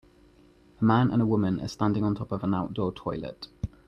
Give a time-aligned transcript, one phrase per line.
[0.81, 3.49] A man and a woman are standing on top of an outdoor toilet.